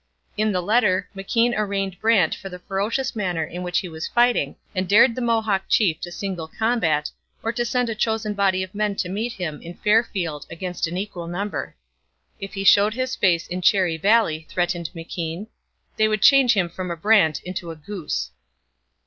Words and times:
In 0.35 0.51
the 0.51 0.61
letter 0.63 1.07
McKean 1.15 1.53
arraigned 1.55 1.99
Brant 2.01 2.33
for 2.33 2.49
the 2.49 2.57
ferocious 2.57 3.15
manner 3.15 3.43
in 3.45 3.61
which 3.61 3.77
he 3.81 3.87
was 3.87 4.07
fighting, 4.07 4.55
and 4.73 4.89
dared 4.89 5.13
the 5.13 5.21
Mohawk 5.21 5.65
chief 5.69 5.99
to 5.99 6.11
single 6.11 6.47
combat, 6.47 7.11
or 7.43 7.51
to 7.51 7.63
send 7.63 7.87
a 7.87 7.93
chosen 7.93 8.33
body 8.33 8.63
of 8.63 8.73
men 8.73 8.95
to 8.95 9.09
meet 9.09 9.33
him 9.33 9.61
in 9.61 9.75
fair 9.75 10.03
field 10.03 10.47
against 10.49 10.87
an 10.87 10.97
equal 10.97 11.27
number. 11.27 11.75
If 12.39 12.55
he 12.55 12.63
showed 12.63 12.95
his 12.95 13.15
face 13.15 13.45
in 13.47 13.61
Cherry 13.61 13.97
Valley, 13.97 14.47
threatened 14.49 14.89
McKean, 14.95 15.45
'they 15.97 16.07
would 16.07 16.23
change 16.23 16.53
him 16.55 16.67
from 16.67 16.89
a 16.89 16.97
Brant 16.97 17.39
into 17.43 17.69
a 17.69 17.75
Goose.' 17.75 18.31